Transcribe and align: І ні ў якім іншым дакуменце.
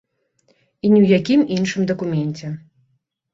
І 0.85 0.89
ні 0.93 0.97
ў 1.03 1.07
якім 1.19 1.43
іншым 1.57 1.85
дакуменце. 1.93 2.47